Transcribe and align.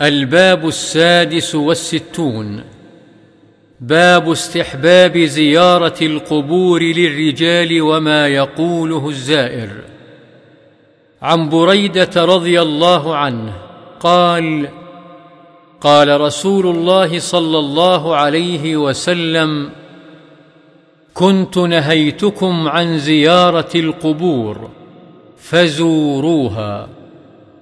الباب 0.00 0.68
السادس 0.68 1.54
والستون. 1.54 2.64
باب 3.80 4.30
استحباب 4.30 5.18
زيارة 5.18 5.94
القبور 6.02 6.82
للرجال 6.82 7.82
وما 7.82 8.28
يقوله 8.28 9.08
الزائر. 9.08 9.70
عن 11.22 11.48
بريدة 11.48 12.24
رضي 12.24 12.62
الله 12.62 13.16
عنه 13.16 13.52
قال 14.00 14.68
قال 15.80 16.20
رسول 16.20 16.66
الله 16.66 17.18
صلى 17.18 17.58
الله 17.58 18.16
عليه 18.16 18.76
وسلم 18.76 19.70
كنت 21.14 21.58
نهيتكم 21.58 22.68
عن 22.68 22.98
زيارة 22.98 23.70
القبور 23.74 24.70
فزوروها. 25.38 26.88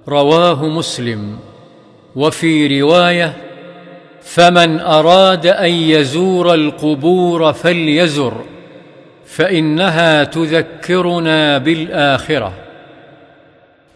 رواه 0.07 0.65
مسلم. 0.65 1.37
وفي 2.15 2.81
رواية 2.81 3.33
فمن 4.21 4.79
أراد 4.79 5.47
أن 5.47 5.71
يزور 5.71 6.53
القبور 6.53 7.53
فليزر 7.53 8.33
فإنها 9.25 10.23
تذكرنا 10.23 11.57
بالآخرة. 11.57 12.53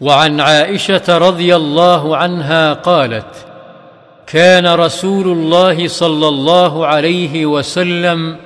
وعن 0.00 0.40
عائشة 0.40 1.18
رضي 1.18 1.56
الله 1.56 2.16
عنها 2.16 2.72
قالت 2.72 3.46
كان 4.26 4.66
رسول 4.66 5.28
الله 5.28 5.88
صلى 5.88 6.28
الله 6.28 6.86
عليه 6.86 7.46
وسلم 7.46 8.36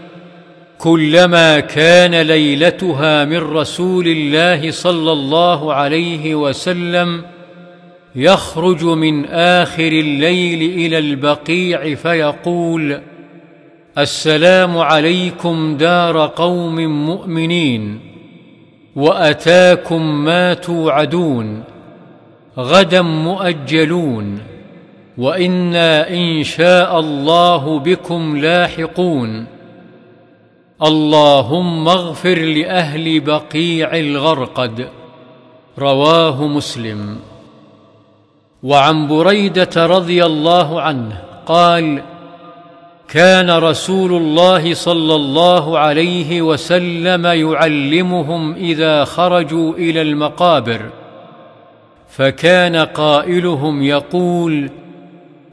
كلما 0.78 1.60
كان 1.60 2.14
ليلتها 2.14 3.24
من 3.24 3.38
رسول 3.38 4.06
الله 4.08 4.70
صلى 4.70 5.12
الله 5.12 5.74
عليه 5.74 6.34
وسلم 6.34 7.22
يخرج 8.16 8.84
من 8.84 9.24
آخر 9.24 9.88
الليل 9.88 10.62
إلى 10.62 10.98
البقيع 10.98 11.94
فيقول 11.94 13.00
السلام 13.98 14.78
عليكم 14.78 15.76
دار 15.76 16.26
قوم 16.26 17.06
مؤمنين 17.06 18.00
وأتاكم 18.96 20.24
ما 20.24 20.54
توعدون 20.54 21.64
غدا 22.58 23.02
مؤجلون 23.02 24.38
وإنا 25.18 26.10
إن 26.10 26.42
شاء 26.42 27.00
الله 27.00 27.78
بكم 27.78 28.36
لاحقون. 28.36 29.46
اللهم 30.82 31.88
اغفر 31.88 32.38
لأهل 32.38 33.20
بقيع 33.20 33.96
الغرقد. 33.96 34.88
رواه 35.78 36.46
مسلم. 36.46 37.16
وعن 38.64 39.08
بريدة 39.08 39.86
رضي 39.86 40.24
الله 40.24 40.80
عنه 40.80 41.22
قال 41.46 42.02
كان 43.08 43.50
رسول 43.50 44.12
الله 44.12 44.74
صلى 44.74 45.14
الله 45.14 45.78
عليه 45.78 46.42
وسلم 46.42 47.26
يعلمهم 47.26 48.54
إذا 48.54 49.04
خرجوا 49.04 49.74
إلى 49.74 50.02
المقابر 50.02 50.80
فكان 52.08 52.76
قائلهم 52.76 53.82
يقول 53.82 54.70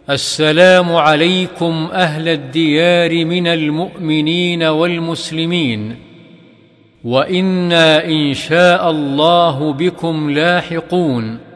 السلام 0.09 0.95
عليكم 0.95 1.89
أهل 1.93 2.27
الديار 2.27 3.25
من 3.25 3.47
المؤمنين 3.47 4.63
والمسلمين 4.63 5.95
وإنا 7.03 8.05
إن 8.05 8.33
شاء 8.33 8.91
الله 8.91 9.73
بكم 9.73 10.29
لاحقون. 10.29 11.50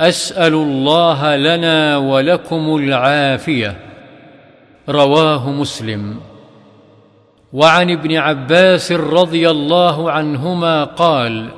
أسأل 0.00 0.54
الله 0.54 1.36
لنا 1.36 1.96
ولكم 1.96 2.76
العافية. 2.76 3.76
رواه 4.88 5.50
مسلم. 5.50 6.16
وعن 7.52 7.90
ابن 7.90 8.16
عباس 8.16 8.92
رضي 8.92 9.50
الله 9.50 10.10
عنهما 10.10 10.84
قال 10.84 11.48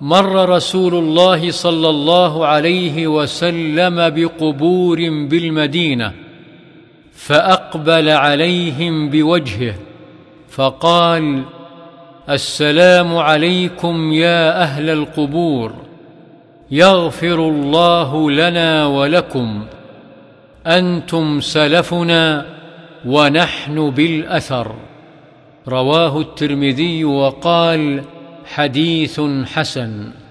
مر 0.00 0.48
رسول 0.48 0.94
الله 0.94 1.50
صلى 1.50 1.88
الله 1.88 2.46
عليه 2.46 3.06
وسلم 3.06 4.10
بقبور 4.10 4.98
بالمدينة 5.00 6.12
فأقبل 7.14 8.08
عليهم 8.08 9.10
بوجهه 9.10 9.74
فقال 10.50 11.42
السلام 12.30 13.16
عليكم 13.16 14.12
يا 14.12 14.62
أهل 14.62 14.90
القبور. 14.90 15.72
يغفر 16.72 17.34
الله 17.34 18.30
لنا 18.30 18.86
ولكم. 18.86 19.64
أنتم 20.66 21.40
سلفنا 21.40 22.46
ونحن 23.06 23.90
بالأثر. 23.90 24.74
رواه 25.68 26.20
الترمذي 26.20 27.04
وقال 27.04 28.02
حديث 28.54 29.20
حسن. 29.44 30.21